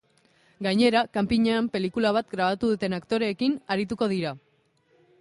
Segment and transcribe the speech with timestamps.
[0.67, 4.37] Gainera, kanpinean pelikula bat grabatu duten aktoreekin arituko dira.